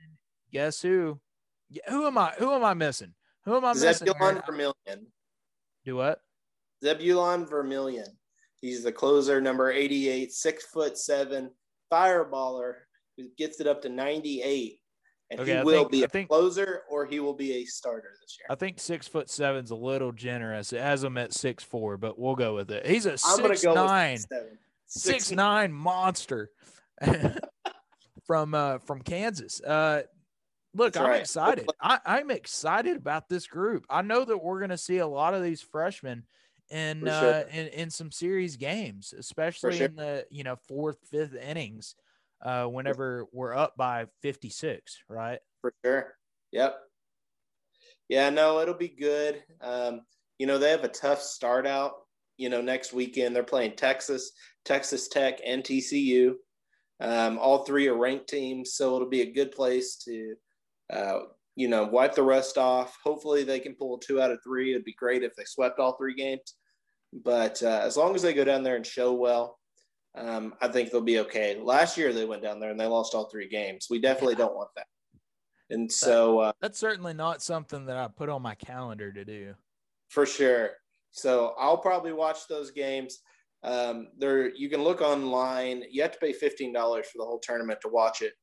[0.53, 1.21] Guess who?
[1.89, 2.33] Who am I?
[2.39, 3.15] Who am I missing?
[3.45, 4.07] Who am I missing?
[4.09, 5.07] Zebulon Vermillion.
[5.85, 6.21] Do what?
[6.85, 8.07] Zebulon Vermillion.
[8.61, 11.51] He's the closer, number 88, six foot seven,
[11.93, 12.75] fireballer
[13.17, 14.81] who gets it up to 98.
[15.31, 17.65] And Okay, he I will think- be a think- closer or he will be a
[17.65, 18.47] starter this year.
[18.49, 20.73] I think six foot seven's a little generous.
[20.73, 22.87] It has him at six four, but we'll go with it.
[22.87, 24.19] He's a six nine.
[24.19, 24.59] seven.
[24.87, 26.51] six nine monster
[28.27, 29.61] from uh from Kansas.
[29.61, 30.03] Uh
[30.75, 31.21] look, That's I'm right.
[31.21, 31.69] excited.
[31.81, 33.85] I, I'm excited about this group.
[33.91, 36.25] I know that we're gonna see a lot of these freshmen
[36.71, 39.87] in For uh in, in some series games, especially sure.
[39.87, 41.95] in the you know fourth, fifth innings,
[42.43, 45.39] uh whenever we're up by fifty six, right?
[45.61, 46.15] For sure.
[46.53, 46.77] Yep.
[48.09, 49.43] Yeah, no, it'll be good.
[49.61, 50.03] Um,
[50.39, 51.93] you know, they have a tough start out.
[52.37, 54.33] You know, next weekend they're playing Texas,
[54.65, 56.35] Texas Tech, and TCU.
[57.01, 60.35] Um, all three are ranked teams, so it'll be a good place to,
[60.93, 61.19] uh,
[61.55, 62.97] you know, wipe the rust off.
[63.03, 64.73] Hopefully, they can pull two out of three.
[64.73, 66.55] It'd be great if they swept all three games.
[67.13, 69.59] But uh, as long as they go down there and show well,
[70.17, 71.59] um, I think they'll be okay.
[71.61, 73.87] Last year they went down there and they lost all three games.
[73.91, 74.87] We definitely don't want that.
[75.69, 79.55] And so, uh, That's certainly not something that I put on my calendar to do.
[80.09, 80.71] for sure.
[81.11, 83.19] So I'll probably watch those games.
[83.63, 85.83] Um, there, you can look online.
[85.91, 88.35] You have to pay fifteen dollars for the whole tournament to watch it,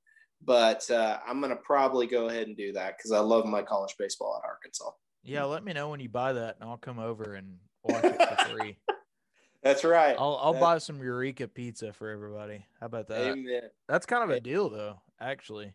[0.43, 3.95] but uh, I'm gonna probably go ahead and do that because I love my college
[3.97, 4.89] baseball at Arkansas.
[5.23, 8.17] Yeah, let me know when you buy that and I'll come over and watch it
[8.17, 8.77] for free.
[9.63, 10.15] That's right.
[10.19, 12.65] I'll I'll That- buy some Eureka pizza for everybody.
[12.79, 13.31] How about that?
[13.31, 13.63] Amen.
[13.87, 15.73] That's kind of a deal though, actually.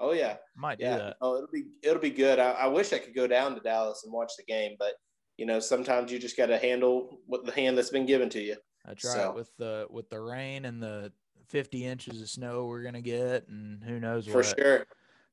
[0.00, 1.16] Oh yeah, Might do that.
[1.20, 2.38] Oh, it'll be it'll be good.
[2.40, 4.94] I, I wish I could go down to Dallas and watch the game, but
[5.36, 8.40] you know sometimes you just got to handle what the hand that's been given to
[8.40, 8.56] you.
[8.84, 9.14] That's right.
[9.14, 11.12] so- With the with the rain and the
[11.48, 14.54] 50 inches of snow we're gonna get, and who knows For what.
[14.58, 14.86] sure.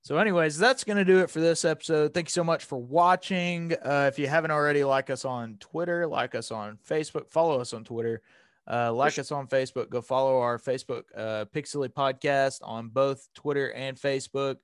[0.04, 2.14] So, anyways, that's going to do it for this episode.
[2.14, 3.74] Thank you so much for watching.
[3.74, 7.72] Uh, if you haven't already, like us on Twitter, like us on Facebook, follow us
[7.72, 8.22] on Twitter,
[8.72, 9.90] uh, like us on Facebook.
[9.90, 14.58] Go follow our Facebook uh, Pig Silly Podcast on both Twitter and Facebook.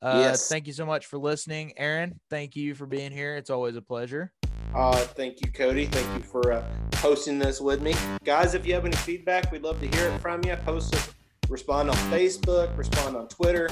[0.00, 0.48] Uh, Yes.
[0.48, 2.18] Thank you so much for listening, Aaron.
[2.28, 3.36] Thank you for being here.
[3.36, 4.32] It's always a pleasure.
[4.74, 5.86] Uh, thank you, Cody.
[5.86, 6.64] Thank you for uh,
[6.96, 7.94] hosting this with me.
[8.24, 10.56] Guys, if you have any feedback, we'd love to hear it from you.
[10.64, 11.08] Post it,
[11.48, 13.68] respond on Facebook, respond on Twitter.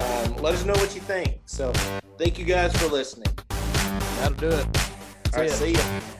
[0.00, 1.40] Um, let us know what you think.
[1.46, 1.72] So,
[2.18, 3.32] thank you guys for listening.
[4.18, 4.66] That'll do it.
[5.34, 5.54] All right, ya.
[5.56, 6.13] see you.